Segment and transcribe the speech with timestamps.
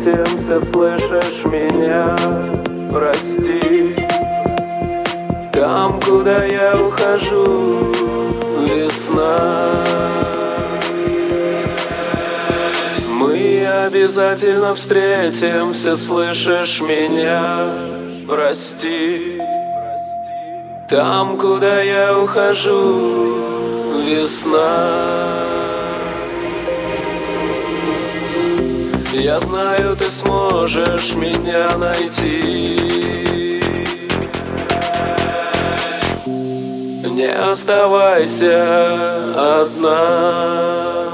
[0.00, 2.16] встретимся, слышишь меня?
[2.90, 3.94] Прости
[5.52, 7.68] Там, куда я ухожу,
[8.60, 9.36] весна
[13.08, 17.72] Мы обязательно встретимся, слышишь меня?
[18.28, 19.40] Прости
[20.88, 23.34] Там, куда я ухожу,
[24.04, 25.49] весна
[29.12, 32.78] Я знаю, ты сможешь меня найти.
[37.06, 38.62] Не оставайся
[39.62, 41.09] одна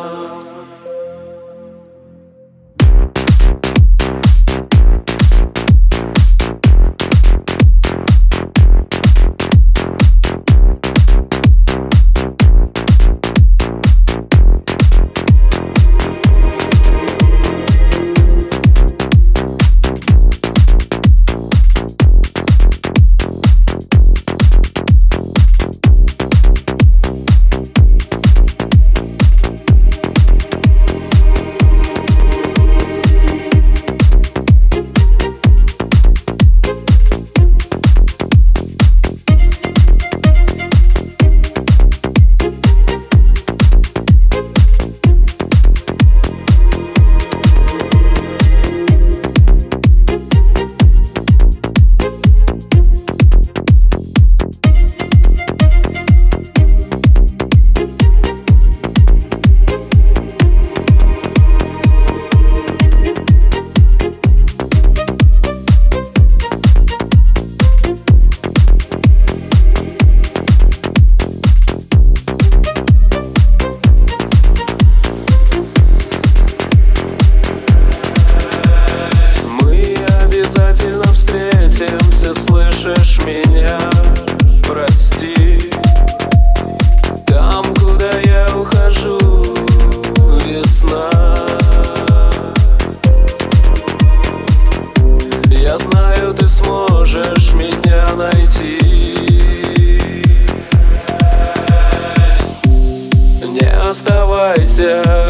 [104.86, 105.25] Не оставайся